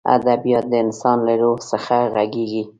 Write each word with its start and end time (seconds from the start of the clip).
ادبیات 0.15 0.65
د 0.71 0.73
انسان 0.85 1.17
له 1.27 1.33
روح 1.41 1.57
څخه 1.71 1.95
غږېږي. 2.13 2.61